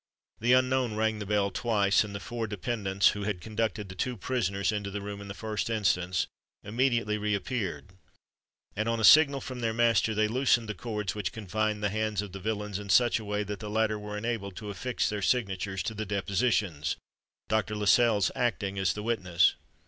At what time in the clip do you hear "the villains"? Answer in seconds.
12.31-12.79